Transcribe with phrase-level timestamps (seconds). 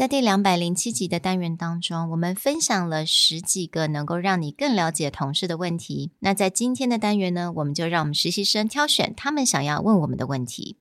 [0.00, 6.10] 在第两百零七集的单元当中，我们分享了十几个能够让你更了解同事的问题。
[6.20, 10.78] 那在今天的单元呢，我们就让我们实习生挑选他们想要问我们的问题。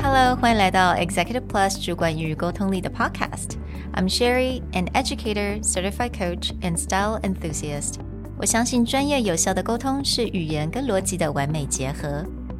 [0.00, 3.56] Hello，欢迎来到 Executive Plus 主管与沟通力的 Podcast。
[3.94, 7.94] I'm Sherry, an educator, certified coach, and style enthusiast。
[8.38, 12.24] 我相信专业有效的沟通是语言跟逻辑的完美结合。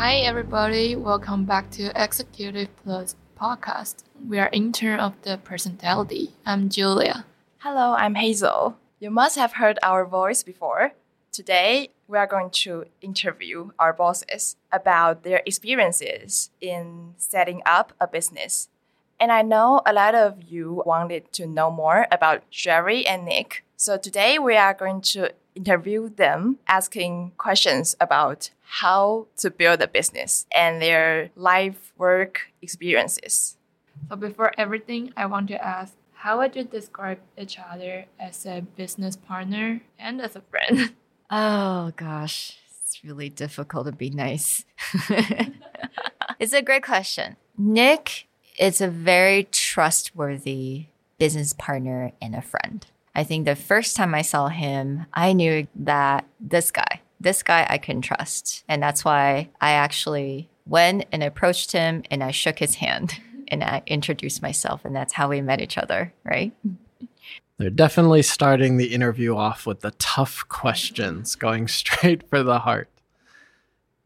[0.00, 0.96] Hi, everybody.
[0.96, 3.96] Welcome back to Executive Plus podcast.
[4.26, 6.30] We are intern of the personality.
[6.46, 7.26] I'm Julia.
[7.58, 8.78] Hello, I'm Hazel.
[8.98, 10.92] You must have heard our voice before.
[11.30, 18.08] Today, we are going to interview our bosses about their experiences in setting up a
[18.08, 18.70] business.
[19.20, 23.64] And I know a lot of you wanted to know more about Sherry and Nick.
[23.76, 29.88] So today we are going to interview them, asking questions about how to build a
[29.88, 33.56] business and their life work experiences.
[34.08, 38.60] So before everything, I want to ask how would you describe each other as a
[38.76, 40.92] business partner and as a friend?
[41.32, 44.64] Oh gosh, it's really difficult to be nice.
[46.40, 47.36] it's a great question.
[47.56, 48.26] Nick
[48.58, 50.86] is a very trustworthy
[51.18, 52.84] business partner and a friend.
[53.14, 57.66] I think the first time I saw him, I knew that this guy, this guy
[57.68, 58.64] I can trust.
[58.66, 63.62] And that's why I actually went and approached him and I shook his hand and
[63.62, 64.84] I introduced myself.
[64.84, 66.52] And that's how we met each other, right?
[67.58, 72.88] They're definitely starting the interview off with the tough questions, going straight for the heart.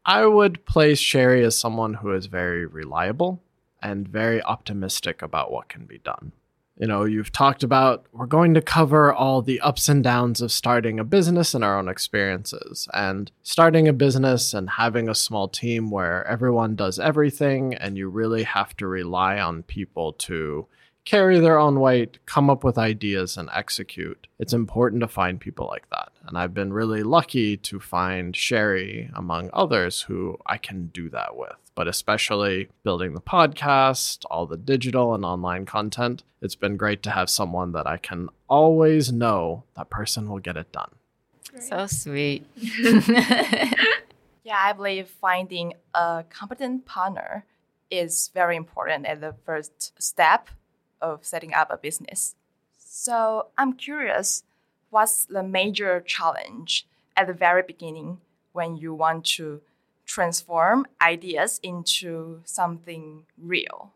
[0.05, 3.41] I would place Sherry as someone who is very reliable
[3.81, 6.31] and very optimistic about what can be done
[6.77, 10.51] you know, you've talked about we're going to cover all the ups and downs of
[10.51, 12.87] starting a business and our own experiences.
[12.93, 18.09] And starting a business and having a small team where everyone does everything and you
[18.09, 20.67] really have to rely on people to
[21.05, 24.27] carry their own weight, come up with ideas, and execute.
[24.39, 26.11] It's important to find people like that.
[26.27, 31.35] And I've been really lucky to find Sherry, among others, who I can do that
[31.35, 31.55] with.
[31.75, 37.11] But especially building the podcast, all the digital and online content, it's been great to
[37.11, 40.91] have someone that I can always know that person will get it done.
[41.59, 42.45] So sweet.
[44.43, 47.45] yeah, I believe finding a competent partner
[47.91, 50.49] is very important at the first step
[51.01, 52.35] of setting up a business.
[52.77, 54.43] So I'm curious,
[54.95, 58.17] what's the major challenge at the very beginning
[58.53, 59.59] when you want to
[60.05, 63.91] transform ideas into something real?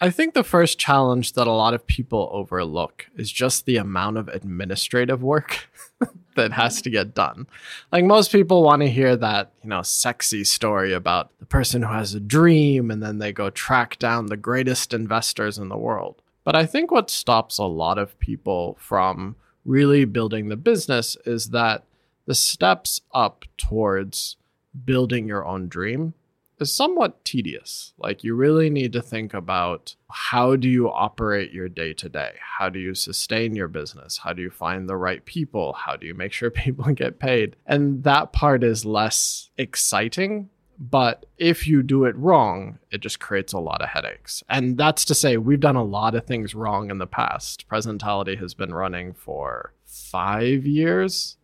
[0.00, 4.18] I think the first challenge that a lot of people overlook is just the amount
[4.18, 5.68] of administrative work
[6.36, 7.48] that has to get done.
[7.90, 11.92] Like most people want to hear that, you know, sexy story about the person who
[11.92, 16.22] has a dream and then they go track down the greatest investors in the world.
[16.44, 19.34] But I think what stops a lot of people from
[19.66, 21.84] really building the business is that
[22.26, 24.36] the steps up towards
[24.84, 26.14] building your own dream
[26.58, 27.92] is somewhat tedious.
[27.98, 32.34] Like you really need to think about how do you operate your day to day?
[32.58, 34.18] How do you sustain your business?
[34.18, 35.74] How do you find the right people?
[35.74, 37.56] How do you make sure people get paid?
[37.66, 43.52] And that part is less exciting but if you do it wrong, it just creates
[43.52, 44.42] a lot of headaches.
[44.48, 47.68] And that's to say, we've done a lot of things wrong in the past.
[47.68, 51.36] Presentality has been running for five years.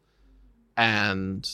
[0.76, 1.48] And,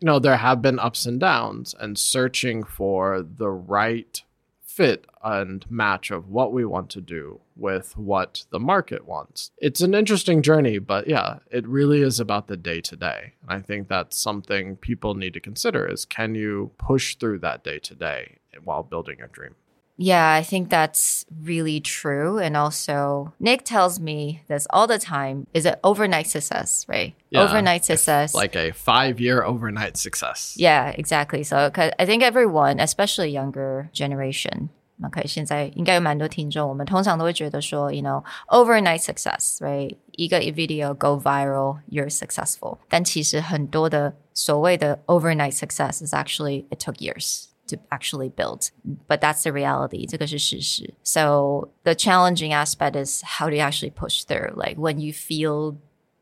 [0.00, 4.22] you know, there have been ups and downs, and searching for the right
[4.70, 9.50] fit and match of what we want to do with what the market wants.
[9.58, 13.34] It's an interesting journey, but yeah, it really is about the day to day.
[13.42, 17.64] And I think that's something people need to consider is can you push through that
[17.64, 19.56] day to day while building your dream?
[19.99, 22.37] Yeah, I think that's really true.
[22.37, 27.13] And also, Nick tells me this all the time is an overnight success, right?
[27.29, 28.33] Yeah, overnight success.
[28.33, 30.55] Like a five year overnight success.
[30.57, 31.43] Yeah, exactly.
[31.43, 34.67] So I think everyone, especially younger generation,
[35.01, 39.95] OK，现在应该有蛮多听众，我们通常都会觉得说，you know overnight success，right？
[40.11, 42.79] 一个 video go viral，you're successful。
[42.89, 48.71] 但其实很多的所谓的 overnight success is actually it took years to actually build.
[49.07, 50.05] But that's the reality.
[50.05, 50.93] 这个是事实.
[51.03, 54.53] So the challenging aspect is how do you actually push through?
[54.55, 55.77] Like when you feel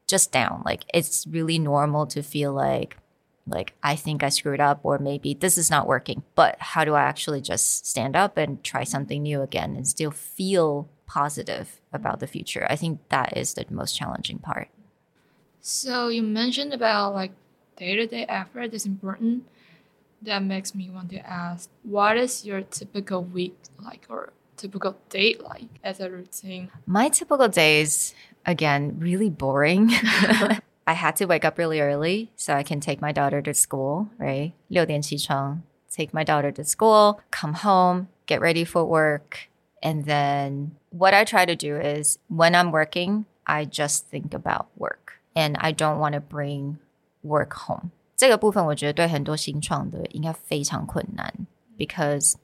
[0.08, 2.98] just down, like it's really normal to feel like
[3.46, 6.24] like I think I screwed up or maybe this is not working.
[6.36, 10.12] But how do I actually just stand up and try something new again and still
[10.12, 12.66] feel positive about the future?
[12.70, 14.70] I think that is the most challenging part.
[15.60, 17.32] So you mentioned about like
[17.78, 19.44] day-to-day effort is important.
[20.22, 25.36] That makes me want to ask, what is your typical week like or typical day
[25.36, 26.72] like as a routine?
[26.86, 28.16] My typical days,
[28.46, 29.92] again, really boring.
[30.88, 34.10] I had to wake up really early so I can take my daughter to school,
[34.18, 34.54] right?
[34.70, 39.50] 六点起床, take my daughter to school, come home, get ready for work.
[39.82, 44.68] And then what I try to do is when I'm working, I just think about
[44.78, 46.80] work and I don't want to bring
[47.24, 47.92] work home.
[48.18, 51.34] 这个部分我觉得对很多新创的应该非常困难，
[51.78, 52.36] because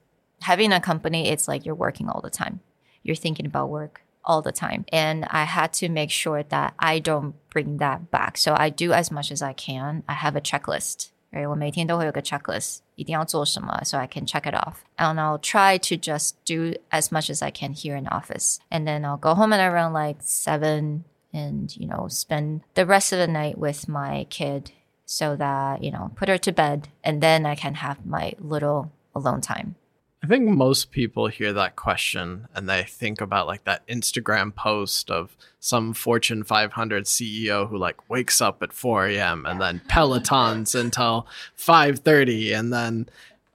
[0.42, 2.60] having a company, it's like you're working all the time.
[3.04, 4.84] You're thinking about work all the time.
[4.92, 8.38] And I had to make sure that I don't bring that back.
[8.38, 10.04] So I do as much as I can.
[10.08, 11.10] I have a checklist.
[11.32, 11.48] Right?
[11.48, 14.78] 我每天都会有个 checklist，一定要做什么，so I can check it off.
[14.98, 18.58] And I'll try to just do as much as I can here in office.
[18.70, 23.14] And then I'll go home at around like seven and, you know, spend the rest
[23.14, 24.72] of the night with my kid
[25.05, 28.93] so that, you know, put her to bed and then I can have my little
[29.15, 29.77] alone time.
[30.25, 35.11] I think most people hear that question and they think about like that Instagram post
[35.11, 39.45] of some Fortune 500 CEO who like wakes up at 4 a.m.
[39.45, 41.27] and then pelotons until
[41.59, 43.07] 5:30 and then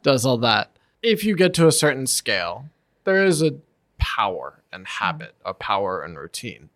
[0.04, 0.70] does all that.
[1.02, 2.66] If you get to a certain scale,
[3.04, 3.56] there is a
[3.98, 5.04] power and hmm.
[5.04, 6.70] habit, a power and routine.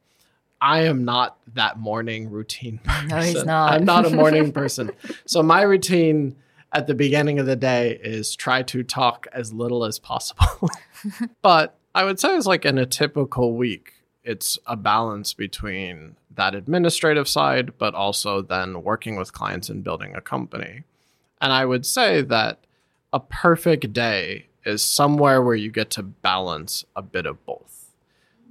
[0.64, 3.08] I am not that morning routine person.
[3.10, 3.74] No, he's not.
[3.74, 4.92] I'm not a morning person.
[5.26, 6.38] so my routine
[6.72, 10.70] at the beginning of the day is try to talk as little as possible.
[11.42, 13.92] but I would say it's like in a typical week,
[14.24, 20.16] it's a balance between that administrative side, but also then working with clients and building
[20.16, 20.84] a company.
[21.42, 22.66] And I would say that
[23.12, 27.83] a perfect day is somewhere where you get to balance a bit of both.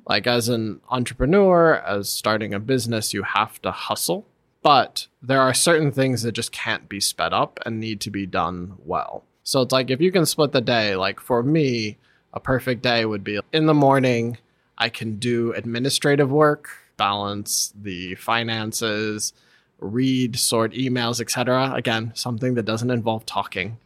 [0.07, 4.27] Like as an entrepreneur, as starting a business, you have to hustle
[4.63, 8.27] but there are certain things that just can't be sped up and need to be
[8.27, 9.25] done well.
[9.43, 11.99] So it's like if you can split the day, like for me,
[12.33, 14.39] a perfect day would be in the morning,
[14.79, 19.33] I can do administrative work, balance the finances,
[19.81, 21.73] read, sort emails, etc.
[21.75, 23.79] Again, something that doesn't involve talking.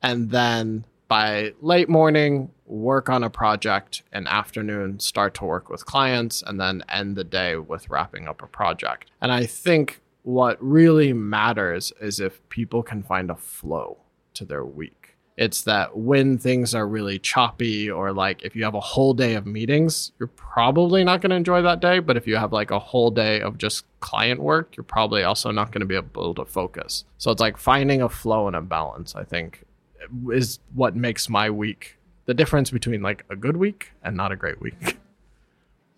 [0.00, 5.86] And then by late morning, work on a project, and afternoon, start to work with
[5.86, 9.10] clients, and then end the day with wrapping up a project.
[9.20, 13.98] And I think what really matters is if people can find a flow
[14.34, 15.16] to their week.
[15.38, 19.34] It's that when things are really choppy, or like if you have a whole day
[19.34, 22.00] of meetings, you're probably not going to enjoy that day.
[22.00, 25.52] But if you have like a whole day of just client work, you're probably also
[25.52, 27.04] not going to be able to focus.
[27.18, 29.62] So it's like finding a flow and a balance, I think,
[30.32, 34.36] is what makes my week the difference between like a good week and not a
[34.36, 34.98] great week.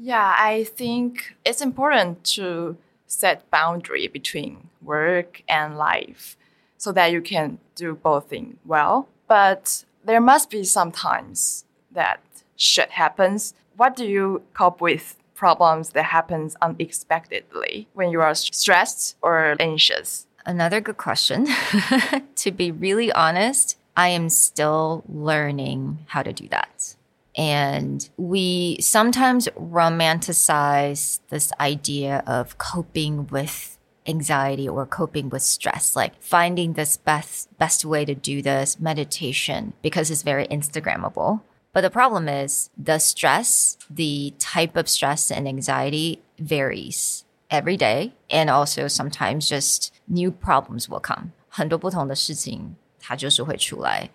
[0.03, 6.39] Yeah, I think it's important to set boundary between work and life
[6.79, 9.09] so that you can do both things well.
[9.29, 12.21] But there must be some times that
[12.57, 13.53] shit happens.
[13.77, 20.27] What do you cope with problems that happens unexpectedly when you are stressed or anxious?
[20.47, 21.47] Another good question.
[22.37, 26.96] to be really honest, I am still learning how to do that.
[27.38, 36.22] And we sometimes romanticize this idea of coping with anxiety or coping with stress, like
[36.22, 41.42] finding this best best way to do this meditation because it's very Instagrammable.
[41.74, 48.14] But the problem is the stress, the type of stress and anxiety varies every day.
[48.30, 51.34] And also sometimes just new problems will come.
[51.50, 54.10] 很多不同的事情 它就是会出来，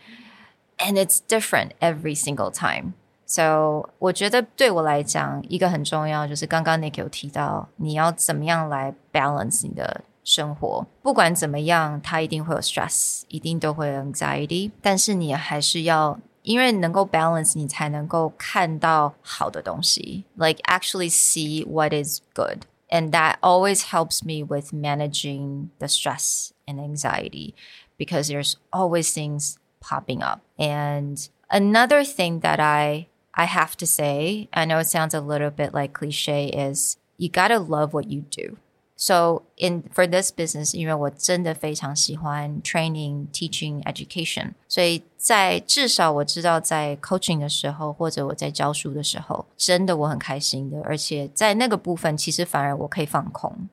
[0.79, 2.93] and it's different every single time.
[3.27, 10.87] So 我觉得对我来讲，一个很重要就是刚刚 Nick 有提到，你要怎么样来 balance 你的生活。
[11.03, 16.19] 不管怎么样，它一定会有 stress，一定都会有 anxiety，但是你还是要。
[16.43, 26.49] 因为能够 balance，你才能够看到好的东西，like actually see what is good, and that always helps me with managing the stress
[26.65, 27.53] and anxiety
[27.99, 30.41] because there's always things popping up.
[30.59, 35.51] And Another thing that I I have to say, I know it sounds a little
[35.51, 38.57] bit like cliche, is you gotta love what you do.
[38.95, 53.69] So in for this business，因为我真的非常喜欢 training、teaching、education，所以在至少我知道在 coaching 的时候，或者我在教书的时候，真的我很开心的，而且在那个部分，其实反而我可以放空。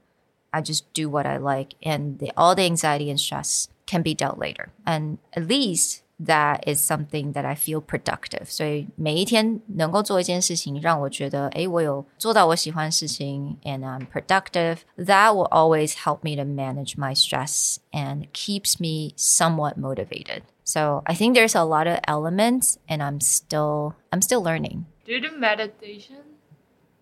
[0.50, 4.14] I just do what I like, and the, all the anxiety and stress can be
[4.14, 4.70] dealt later.
[4.86, 8.46] And at least that is something that I feel productive.
[8.46, 14.80] 所以每一天能够做一件事情，让我觉得，诶，我有做到我喜欢的事情，and I'm productive.
[14.98, 20.42] That will always help me to manage my stress and keeps me somewhat motivated.
[20.64, 24.86] So I think there's a lot of elements, and I'm still I'm still learning.
[25.06, 26.24] Do you do meditation?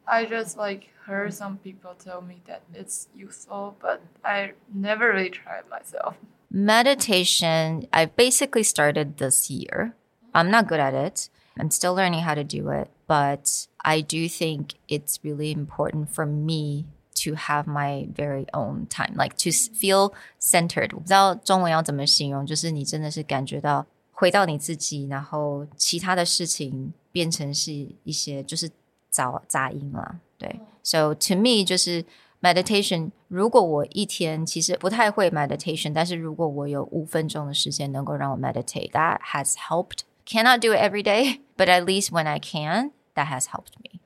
[0.05, 5.31] I just like heard some people tell me that it's useful, but I never really
[5.31, 6.15] tried myself.
[6.49, 9.93] Meditation, I basically started this year.
[10.33, 11.29] I'm not good at it.
[11.57, 16.25] I'm still learning how to do it, but I do think it's really important for
[16.25, 20.91] me to have my very own time, like to feel centered.
[20.93, 27.71] 我不知道中文要怎么形容，就是你真的是感觉到回到你自己，然后其他的事情变成是
[28.03, 28.69] 一些就是
[29.09, 30.19] 杂杂音了。
[30.37, 32.03] 对，so to me 就是
[32.41, 33.11] meditation。
[33.27, 39.99] 如果我一天其实不太会 meditation，但是如果我有五分钟的时间能够让我 meditate，that has helped.
[40.25, 43.99] Cannot do it every day, but at least when I can, that has helped me.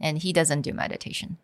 [0.00, 1.36] And he doesn't do meditation.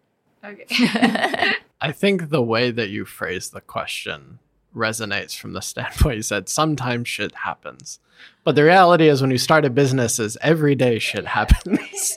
[0.42, 0.66] Okay.
[1.80, 4.38] I think the way that you phrase the question
[4.74, 8.00] resonates from the standpoint you said sometimes shit happens.
[8.44, 12.16] But the reality is when you start a business is every day shit happens.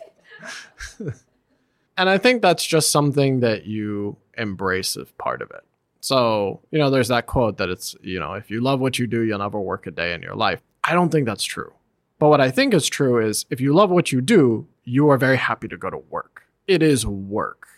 [1.96, 5.64] and I think that's just something that you embrace as part of it.
[6.00, 9.06] So, you know, there's that quote that it's, you know, if you love what you
[9.06, 10.60] do, you'll never work a day in your life.
[10.82, 11.72] I don't think that's true.
[12.18, 15.18] But what I think is true is if you love what you do, you are
[15.18, 16.44] very happy to go to work.
[16.66, 17.68] It is work.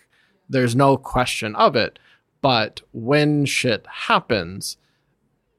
[0.49, 1.99] There's no question of it.
[2.41, 4.77] But when shit happens,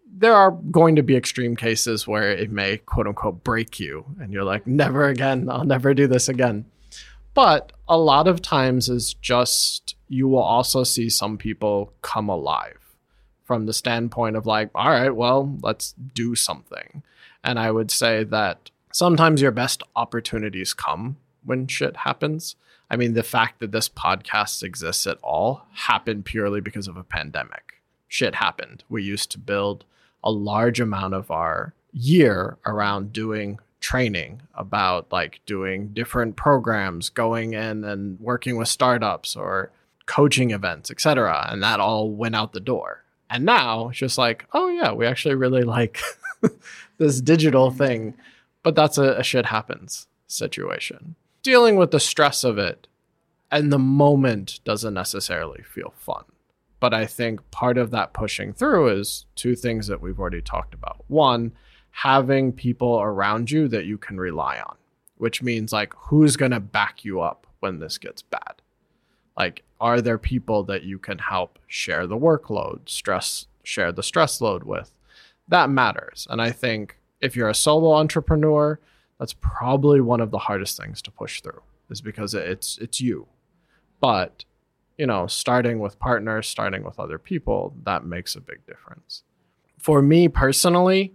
[0.07, 4.31] there are going to be extreme cases where it may quote unquote break you and
[4.31, 6.65] you're like, never again, I'll never do this again.
[7.35, 12.79] But a lot of times is just you will also see some people come alive
[13.43, 17.03] from the standpoint of like, all right, well, let's do something.
[17.43, 22.55] And I would say that sometimes your best opportunities come when shit happens.
[22.89, 27.03] I mean, the fact that this podcast exists at all happened purely because of a
[27.03, 27.81] pandemic.
[28.07, 28.83] Shit happened.
[28.89, 29.83] We used to build
[30.23, 37.53] a large amount of our year around doing training about like doing different programs, going
[37.53, 39.71] in and working with startups or
[40.07, 41.47] coaching events, etc.
[41.51, 43.03] And that all went out the door.
[43.29, 46.01] And now it's just like, oh yeah, we actually really like
[46.97, 48.15] this digital thing.
[48.63, 51.13] But that's a, a shit happens situation.
[51.43, 52.87] Dealing with the stress of it
[53.51, 56.23] and the moment doesn't necessarily feel fun.
[56.79, 60.73] But I think part of that pushing through is two things that we've already talked
[60.73, 61.03] about.
[61.07, 61.51] One,
[61.95, 64.75] having people around you that you can rely on,
[65.17, 68.61] which means like who's going to back you up when this gets bad?
[69.37, 74.41] Like, are there people that you can help share the workload, stress, share the stress
[74.41, 74.91] load with?
[75.47, 76.27] That matters.
[76.29, 78.77] And I think if you're a solo entrepreneur,
[79.17, 83.25] that's probably one of the hardest things to push through is because it's it's you.
[84.01, 84.43] But,
[84.97, 89.23] you know, starting with partners, starting with other people, that makes a big difference.
[89.79, 91.13] For me personally,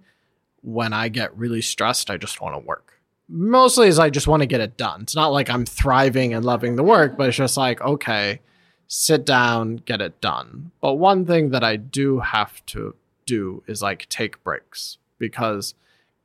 [0.62, 3.00] when I get really stressed, I just want to work.
[3.28, 5.02] Mostly is I just want to get it done.
[5.02, 8.40] It's not like I'm thriving and loving the work, but it's just like, okay,
[8.88, 10.72] sit down, get it done.
[10.80, 15.74] But one thing that I do have to do is like take breaks because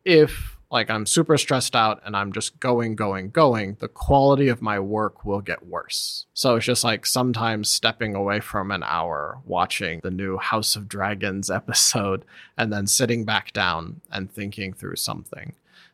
[0.03, 4.61] if like I'm super stressed out and I'm just going, going, going, the quality of
[4.61, 6.25] my work will get worse.
[6.33, 10.87] So it's just like sometimes stepping away from an hour, watching the new House of
[10.87, 12.25] Dragons episode,
[12.57, 15.53] and then sitting back down and thinking through something.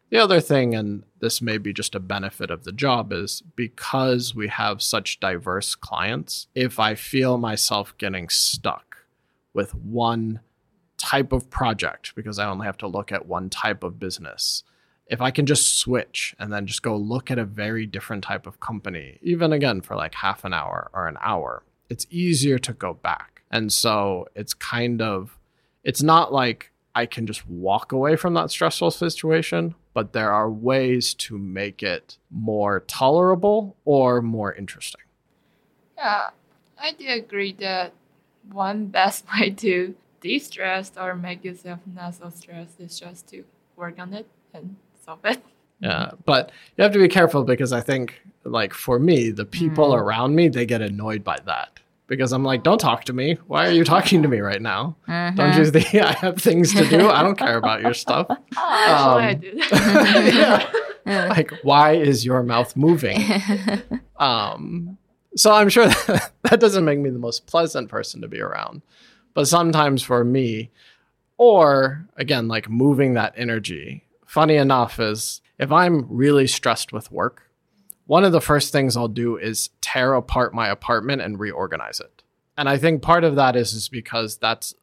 [0.09, 4.35] The other thing, and this may be just a benefit of the job, is because
[4.35, 8.97] we have such diverse clients, if I feel myself getting stuck
[9.53, 10.41] with one
[11.01, 14.63] type of project because I only have to look at one type of business.
[15.07, 18.47] If I can just switch and then just go look at a very different type
[18.47, 22.73] of company, even again for like half an hour or an hour, it's easier to
[22.73, 23.41] go back.
[23.51, 25.37] And so it's kind of,
[25.83, 30.49] it's not like I can just walk away from that stressful situation, but there are
[30.49, 35.01] ways to make it more tolerable or more interesting.
[35.97, 36.29] Yeah,
[36.79, 37.93] I do agree that
[38.49, 43.43] one best way to de-stressed or make yourself not so stressed is just to
[43.75, 44.75] work on it and
[45.05, 45.41] solve it.
[45.83, 49.95] Yeah, but you have to be careful because I think, like for me, the people
[49.95, 53.39] around me they get annoyed by that because I'm like, don't talk to me.
[53.47, 54.95] Why are you talking to me right now?
[55.07, 57.09] Don't you think I have things to do?
[57.09, 58.27] I don't care about your stuff.
[58.55, 59.57] Actually, I Um, did.
[61.07, 61.25] Yeah.
[61.29, 63.17] like, why is your mouth moving?
[64.17, 64.99] Um,
[65.35, 68.83] so I'm sure that, that doesn't make me the most pleasant person to be around.
[69.33, 70.71] But sometimes for me,
[71.37, 77.49] or again, like moving that energy, funny enough, is if I'm really stressed with work,
[78.05, 82.23] one of the first things I'll do is tear apart my apartment and reorganize it.
[82.57, 84.73] And I think part of that is, is because that's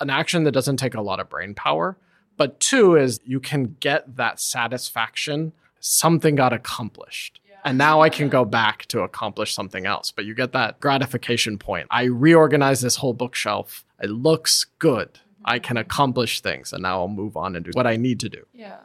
[0.00, 1.96] an action that doesn't take a lot of brain power.
[2.36, 7.40] But two is you can get that satisfaction, something got accomplished.
[7.64, 10.10] And now I can go back to accomplish something else.
[10.10, 11.86] But you get that gratification point.
[11.90, 13.84] I reorganize this whole bookshelf.
[14.00, 15.18] It looks good.
[15.44, 15.82] I can mm-hmm.
[15.82, 16.72] accomplish things.
[16.72, 18.44] And now I'll move on and do what I need to do.
[18.52, 18.78] yeah.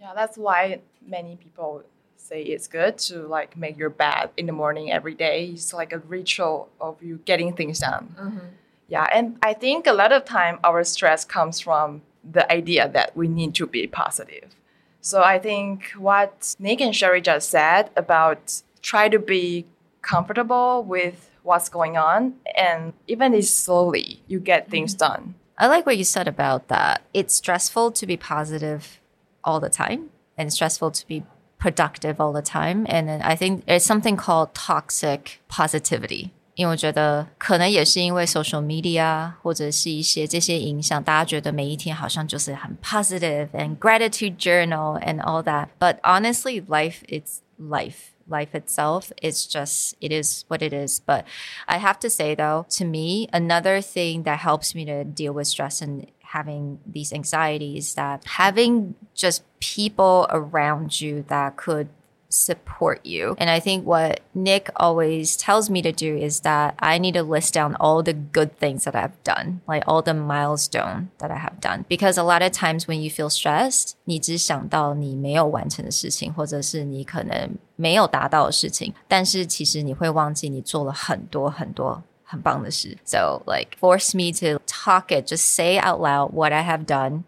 [0.00, 1.84] Yeah, that's why many people
[2.16, 5.50] say it's good to like make your bed in the morning every day.
[5.52, 8.14] It's like a ritual of you getting things done.
[8.18, 8.46] Mm-hmm.
[8.88, 13.16] Yeah, and I think a lot of time our stress comes from the idea that
[13.16, 14.54] we need to be positive.
[15.00, 19.66] So I think what Nick and Sherry just said about try to be
[20.02, 25.12] comfortable with what's going on and even if slowly you get things mm-hmm.
[25.12, 25.34] done.
[25.58, 27.02] I like what you said about that.
[27.12, 29.00] It's stressful to be positive
[29.44, 31.22] all the time and stressful to be
[31.58, 32.86] productive all the time.
[32.88, 36.32] And I think there's something called toxic positivity.
[36.59, 45.67] 因为我觉得可能也是因为 social media 或者是一些这些影响，大家觉得每一天好像就是很 positive and gratitude journal and all that.
[45.79, 51.23] But honestly, life it's life life itself is just it is what it is but
[51.67, 55.45] i have to say though to me another thing that helps me to deal with
[55.47, 61.87] stress and having these anxieties that having just people around you that could
[62.29, 63.35] support you.
[63.37, 67.23] And I think what Nick always tells me to do is that I need to
[67.23, 71.37] list down all the good things that I've done, like all the milestone that I
[71.37, 71.85] have done.
[71.87, 82.97] Because a lot of times when you feel stressed, 你只想到你没有完成的事情，或者是你可能没有达到的事情，但是其实你会忘记你做了很多很多很棒的事。
[83.05, 87.23] So like force me to talk it, just say out loud what I have done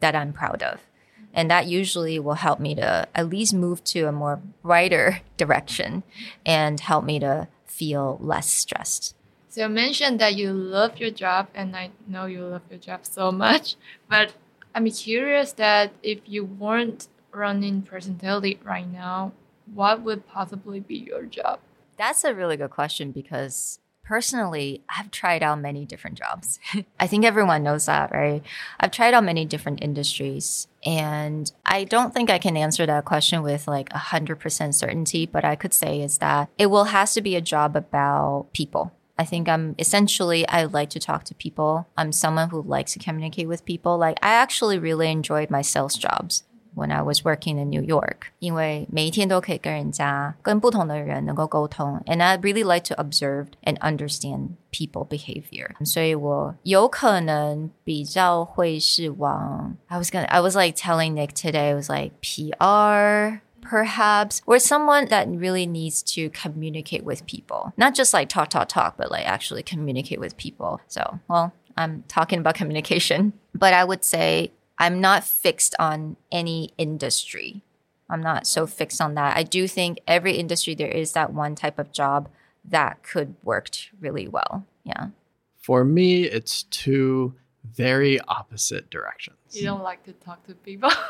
[0.00, 0.78] that I'm proud of.
[1.33, 6.03] And that usually will help me to at least move to a more brighter direction
[6.45, 9.15] and help me to feel less stressed.
[9.49, 12.99] So you mentioned that you love your job, and I know you love your job
[13.03, 13.75] so much.
[14.07, 14.33] But
[14.75, 19.31] I'm curious that if you weren't running Presentality right now,
[19.73, 21.59] what would possibly be your job?
[21.97, 26.59] That's a really good question because personally, I've tried out many different jobs.
[26.99, 28.41] I think everyone knows that, right?
[28.79, 33.43] I've tried out many different industries and I don't think I can answer that question
[33.43, 37.35] with like 100% certainty, but I could say is that it will has to be
[37.35, 38.91] a job about people.
[39.19, 41.87] I think I'm essentially I like to talk to people.
[41.95, 43.99] I'm someone who likes to communicate with people.
[43.99, 46.43] Like I actually really enjoyed my sales jobs
[46.74, 55.06] when I was working in New York，因为每一天都可以跟人家、跟不同的人能够沟通，and I really like to observe and understand people
[55.06, 55.70] behavior。
[55.84, 64.58] 所以我有可能比较会是往 I was gonna I was like telling Nick today I was like PR perhaps or
[64.58, 69.10] someone that really needs to communicate with people not just like talk talk talk but
[69.10, 74.50] like actually communicate with people so well i'm talking about communication but i would say
[74.79, 77.61] i'm not fixed on any industry
[78.09, 81.53] i'm not so fixed on that i do think every industry there is that one
[81.55, 82.27] type of job
[82.65, 85.07] that could work really well yeah
[85.61, 89.37] For me, it's two very opposite directions.
[89.51, 90.91] You don't like to talk to people.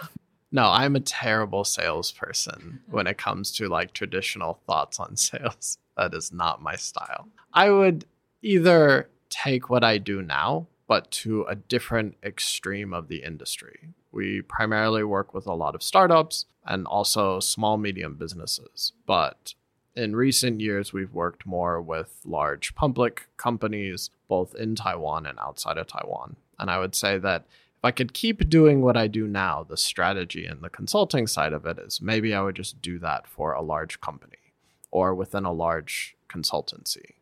[0.52, 5.78] No, I'm a terrible salesperson when it comes to like traditional thoughts on sales.
[5.96, 7.28] That is not my style.
[7.54, 8.06] I would
[8.42, 13.90] either take what I do now, but to a different extreme of the industry.
[14.12, 18.94] We primarily work with a lot of startups and also small, medium businesses.
[19.06, 19.54] But
[19.96, 25.78] in recent years, we've worked more with large public companies, both in Taiwan and outside
[25.78, 26.38] of Taiwan.
[26.58, 27.46] And I would say that
[27.78, 31.54] if I could keep doing what I do now, the strategy and the consulting side
[31.54, 34.38] of it is maybe I would just do that for a large company
[34.90, 37.14] or within a large consultancy.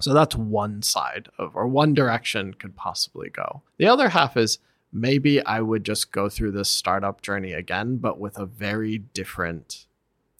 [0.00, 3.62] So that's one side of, or one direction could possibly go.
[3.78, 4.58] The other half is
[4.92, 9.86] maybe I would just go through this startup journey again, but with a very different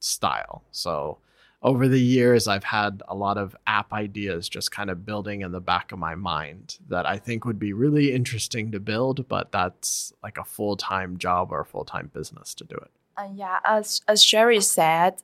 [0.00, 0.64] style.
[0.70, 1.18] So
[1.62, 5.50] over the years, I've had a lot of app ideas just kind of building in
[5.50, 9.50] the back of my mind that I think would be really interesting to build, but
[9.50, 12.90] that's like a full time job or a full time business to do it.
[13.16, 15.14] And yeah, as as Sherry said,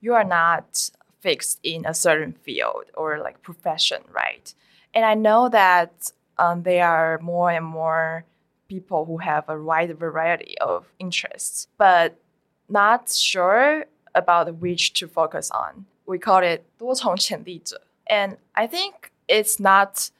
[0.00, 0.90] you are not
[1.21, 4.53] fixed in a certain field or like profession, right?
[4.93, 8.25] And I know that um, there are more and more
[8.67, 12.19] people who have a wide variety of interests, but
[12.69, 15.85] not sure about which to focus on.
[16.05, 17.81] We call it 多重潜力者.
[18.05, 20.11] And I think it's not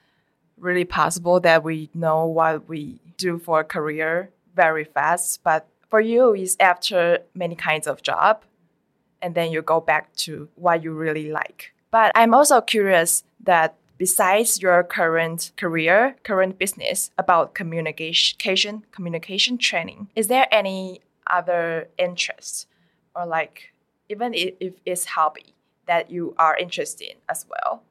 [0.57, 5.99] really possible that we know what we do for a career very fast, but for
[5.99, 8.43] you is after many kinds of job
[9.22, 11.72] and then you go back to what you really like.
[11.90, 20.08] But I'm also curious that besides your current career, current business about communication, communication training,
[20.14, 22.66] is there any other interest
[23.14, 23.72] or like
[24.08, 25.54] even if it's hobby
[25.86, 27.82] that you are interested in as well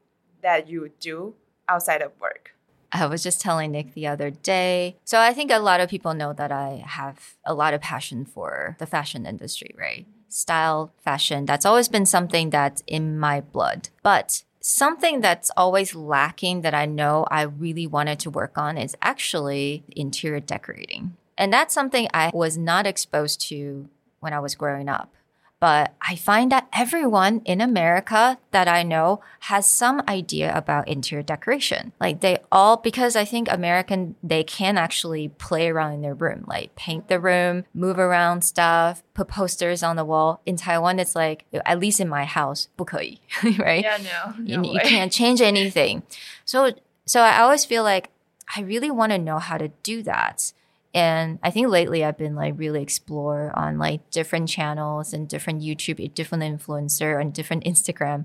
[0.42, 1.34] that you do
[1.68, 2.54] outside of work?
[2.90, 4.96] I was just telling Nick the other day.
[5.04, 8.24] So I think a lot of people know that I have a lot of passion
[8.24, 10.06] for the fashion industry, right?
[10.28, 13.88] Style, fashion, that's always been something that's in my blood.
[14.02, 18.96] But something that's always lacking that I know I really wanted to work on is
[19.00, 21.16] actually interior decorating.
[21.36, 23.88] And that's something I was not exposed to
[24.20, 25.14] when I was growing up.
[25.59, 31.23] But I find that everyone in America that I know has some idea about interior
[31.23, 31.93] decoration.
[32.01, 36.43] Like they all, because I think American, they can actually play around in their room,
[36.47, 40.41] like paint the room, move around stuff, put posters on the wall.
[40.45, 43.21] In Taiwan, it's like, at least in my house, 不可以,
[43.57, 43.83] right?
[43.83, 44.33] Yeah, no.
[44.43, 46.03] You, no you can't change anything.
[46.43, 46.73] So,
[47.05, 48.09] so I always feel like
[48.53, 50.51] I really want to know how to do that.
[50.94, 55.62] And I think lately I've been like really explore on like different channels and different
[55.62, 58.24] YouTube, different influencer and different Instagram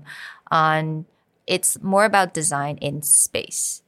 [0.50, 1.06] on
[1.46, 3.82] it's more about design in space.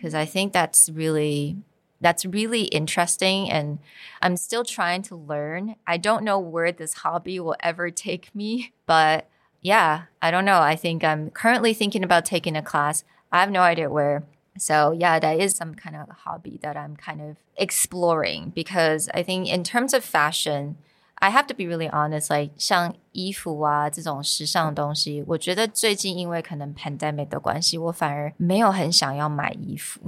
[0.00, 1.56] Cause I think that's really
[2.00, 3.80] that's really interesting and
[4.22, 5.74] I'm still trying to learn.
[5.86, 9.28] I don't know where this hobby will ever take me, but
[9.60, 10.60] yeah, I don't know.
[10.60, 13.02] I think I'm currently thinking about taking a class.
[13.32, 14.22] I have no idea where
[14.57, 19.23] so yeah, that is some kind of hobby that I'm kind of exploring because I
[19.23, 20.75] think in terms of fashion,
[21.19, 22.29] I have to be really honest.
[22.29, 30.01] Like 像衣服啊这种时尚东西，我觉得最近因为可能 pandemic 的关系，我反而没有很想要买衣服。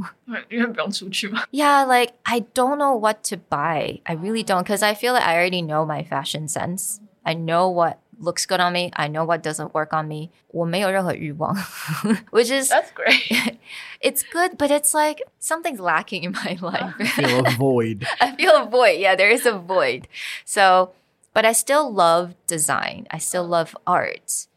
[0.50, 1.43] 因为不用出去嘛。
[1.52, 4.02] Yeah, like I don't know what to buy.
[4.04, 6.98] I really don't because I feel like I already know my fashion sense.
[7.24, 8.91] I know what looks good on me.
[8.95, 10.32] I know what doesn't work on me.
[10.48, 11.56] 我没有任何欲望,
[12.32, 13.58] which is that's great.
[14.02, 16.93] it's good, but it's like something's lacking in my life.
[17.00, 18.06] I feel a void.
[18.19, 19.00] I feel a void.
[19.00, 20.08] Yeah, there is a void.
[20.45, 20.91] So,
[21.34, 23.08] but I still love design.
[23.12, 24.48] I still love art.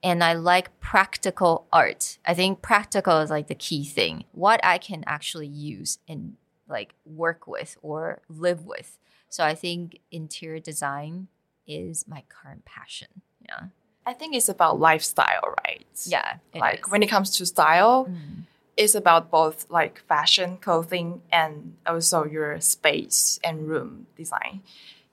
[0.00, 2.18] And I like practical art.
[2.24, 4.24] I think practical is like the key thing.
[4.32, 6.36] What I can actually use and
[6.68, 8.96] like work with or live with.
[9.28, 11.26] So I think interior design
[11.67, 13.07] is my current passion.
[13.47, 13.67] Yeah.
[14.05, 15.85] I think it's about lifestyle, right?
[16.05, 16.35] Yeah.
[16.53, 16.91] Like is.
[16.91, 18.43] when it comes to style, Mm.
[18.75, 24.61] it's about both like fashion, clothing, and also your space and room design.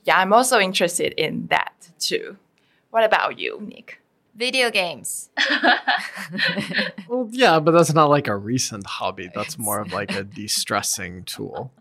[0.04, 2.36] Yeah, I'm also interested in that too.
[2.90, 4.00] What about you, Nick?
[4.34, 5.28] Video games.
[7.08, 9.30] Well, yeah, but that's not like a recent hobby.
[9.34, 11.72] That's more of like a de stressing tool.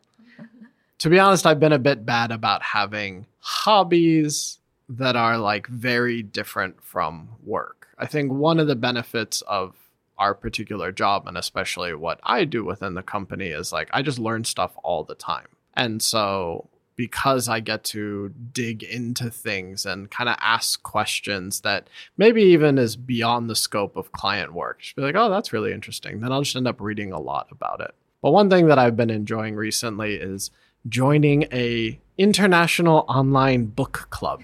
[0.99, 4.58] To be honest, I've been a bit bad about having hobbies
[4.89, 7.87] that are like very different from work.
[7.97, 9.75] I think one of the benefits of
[10.17, 14.19] our particular job, and especially what I do within the company, is like I just
[14.19, 15.47] learn stuff all the time.
[15.75, 16.67] And so
[16.99, 22.77] because I get to dig into things and kind of ask questions that maybe even
[22.77, 24.81] is beyond the scope of client work.
[24.81, 26.19] Just be like, oh, that's really interesting.
[26.19, 27.95] Then I'll just end up reading a lot about it.
[28.21, 30.51] But one thing that I've been enjoying recently is
[30.89, 34.41] joining a international online book club.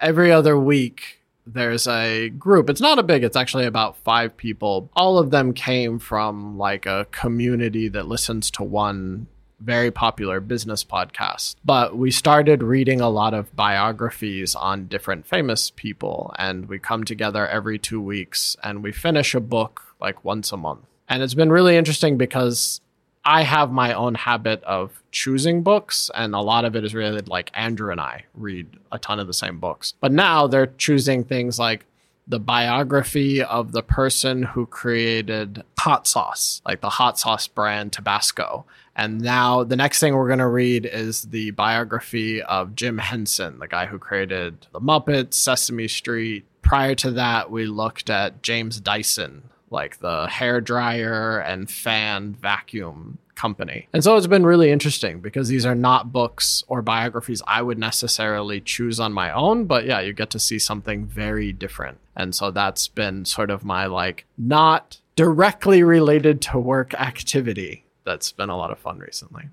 [0.00, 2.68] Every other week there's a group.
[2.68, 4.90] It's not a big, it's actually about 5 people.
[4.94, 9.26] All of them came from like a community that listens to one
[9.60, 11.56] very popular business podcast.
[11.64, 17.04] But we started reading a lot of biographies on different famous people, and we come
[17.04, 20.86] together every two weeks and we finish a book like once a month.
[21.08, 22.80] And it's been really interesting because
[23.24, 27.20] I have my own habit of choosing books, and a lot of it is really
[27.20, 29.94] like Andrew and I read a ton of the same books.
[30.00, 31.84] But now they're choosing things like
[32.26, 38.66] the biography of the person who created hot sauce, like the hot sauce brand Tabasco.
[38.94, 43.60] And now the next thing we're going to read is the biography of Jim Henson,
[43.60, 46.44] the guy who created The Muppets, Sesame Street.
[46.60, 53.18] Prior to that, we looked at James Dyson, like the hair dryer and fan vacuum
[53.34, 53.86] company.
[53.92, 57.78] And so it's been really interesting because these are not books or biographies I would
[57.78, 61.98] necessarily choose on my own, but yeah, you get to see something very different.
[62.16, 67.84] And so that's been sort of my like not directly related to work activity.
[68.04, 69.44] That's been a lot of fun recently.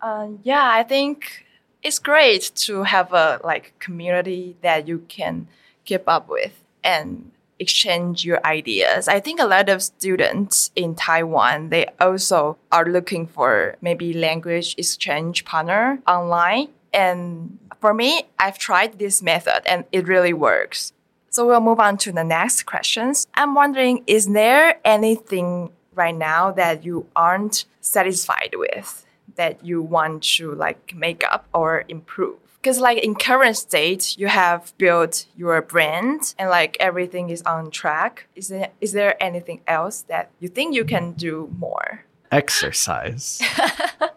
[0.00, 1.44] Uh, yeah, I think
[1.82, 5.48] it's great to have a like community that you can
[5.84, 7.32] keep up with and
[7.64, 9.08] exchange your ideas.
[9.16, 14.74] I think a lot of students in Taiwan, they also are looking for maybe language
[14.82, 16.68] exchange partner online.
[16.92, 20.92] And for me, I've tried this method and it really works.
[21.30, 23.26] So we'll move on to the next questions.
[23.34, 30.22] I'm wondering, is there anything right now that you aren't satisfied with that you want
[30.36, 32.43] to like make up or improve?
[32.64, 37.70] Because like in current state you have built your brand and like everything is on
[37.70, 43.40] track is there is there anything else that you think you can do more Exercise.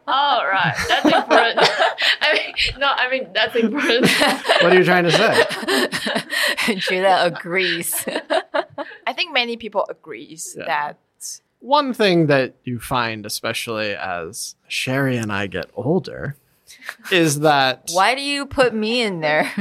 [0.09, 0.73] Oh, right.
[0.87, 1.59] That's important.
[2.21, 4.07] I mean, no, I mean, that's important.
[4.61, 6.75] what are you trying to say?
[6.85, 7.93] Julia agrees.
[9.05, 10.65] i think many people agrees Yeah.
[10.65, 10.97] that
[11.59, 16.37] One thing that you find, especially as Sherry and I get older,
[17.11, 19.51] is that Why do you put me in there?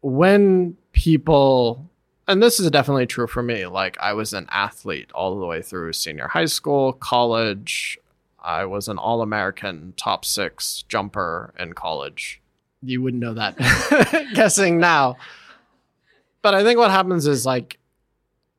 [0.00, 1.88] when people
[2.26, 5.62] and this is definitely true for me like i was an athlete all the way
[5.62, 7.98] through senior high school college.
[8.44, 12.40] I was an all-american top six jumper in college.
[12.82, 13.56] You wouldn't know that
[14.34, 15.16] guessing now.
[16.42, 17.78] But i think what happens is like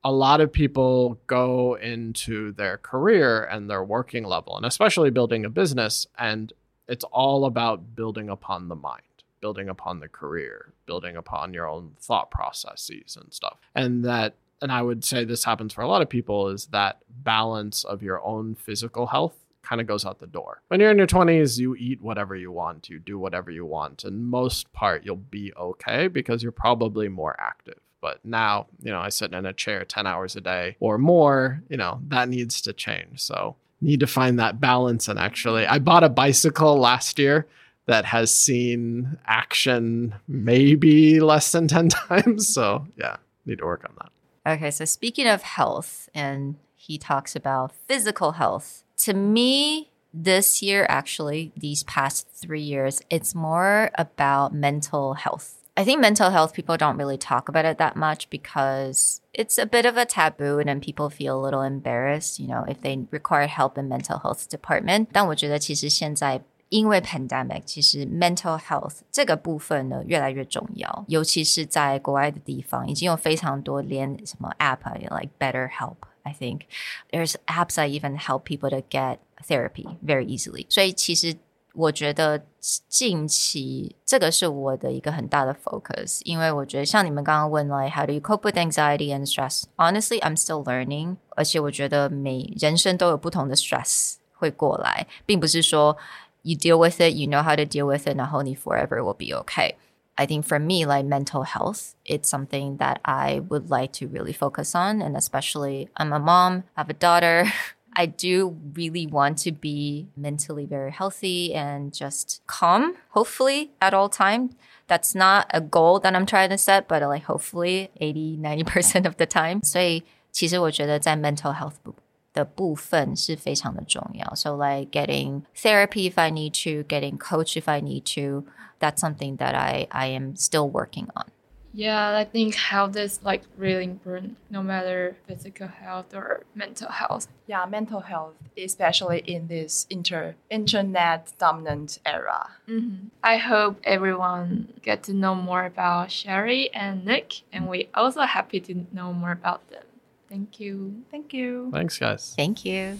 [0.05, 5.43] a lot of people go into their career and their working level and especially building
[5.45, 6.53] a business and
[6.93, 9.01] it's all about building upon the mind
[9.43, 13.57] building upon the career, building upon your own thought processes and stuff.
[13.75, 16.99] And that, and I would say this happens for a lot of people, is that
[17.09, 20.61] balance of your own physical health kind of goes out the door.
[20.69, 24.05] When you're in your 20s, you eat whatever you want, you do whatever you want,
[24.05, 27.81] and most part you'll be okay because you're probably more active.
[27.99, 31.63] But now, you know, I sit in a chair 10 hours a day or more,
[31.67, 33.19] you know, that needs to change.
[33.19, 37.47] So, need to find that balance and actually I bought a bicycle last year
[37.85, 42.47] that has seen action maybe less than 10 times.
[42.53, 44.55] So, yeah, need to work on that.
[44.55, 48.83] Okay, so speaking of health, and he talks about physical health.
[48.97, 55.62] To me, this year, actually, these past three years, it's more about mental health.
[55.76, 59.64] I think mental health, people don't really talk about it that much because it's a
[59.64, 63.06] bit of a taboo and then people feel a little embarrassed, you know, if they
[63.12, 65.06] require help in mental health department.
[65.12, 76.62] 但我觉得其实现在因为 pandemic，其实 mental health 这个部分呢越来越重要，尤其是在国外的地方，已经有非常多连什么 app 啊，like BetterHelp。I think
[77.10, 80.66] there's apps that even help people to get therapy very easily。
[80.68, 81.36] 所以其实
[81.72, 82.44] 我觉得
[82.88, 89.64] 近期这个是我的一个很大的 focus，因为我觉得像你们刚刚问，like how do you cope with anxiety and stress?
[89.76, 95.96] Honestly, I'm still learning，而且我觉得每人生都有不同的 stress 会过来，并不是说
[96.42, 99.36] you deal with it, you know how to deal with it, 然后你 forever will be
[99.42, 99.74] okay.
[100.20, 104.32] I think for me, like mental health, it's something that I would like to really
[104.32, 105.00] focus on.
[105.00, 107.52] And especially, I'm a mom, I have a daughter.
[107.94, 114.08] I do really want to be mentally very healthy and just calm, hopefully, at all
[114.08, 114.50] time.
[114.86, 119.16] That's not a goal that I'm trying to set, but like hopefully 80, 90% of
[119.16, 119.62] the time.
[119.64, 121.94] 所以其实我觉得在 mental health 部
[122.32, 124.32] 的部分是非常的重要。
[124.34, 128.44] So like getting therapy if I need to, getting coach if I need to,
[128.78, 131.26] that's something that I, I am still working on.
[131.73, 137.27] Yeah, I think health is like really important, no matter physical health or mental health.
[137.47, 143.07] yeah mental health especially in this inter internet dominant era mm-hmm.
[143.23, 148.59] I hope everyone get to know more about Sherry and Nick, and we also happy
[148.61, 149.83] to know more about them.
[150.29, 151.03] Thank you.
[151.11, 152.33] thank you Thanks, guys.
[152.35, 152.99] Thank you.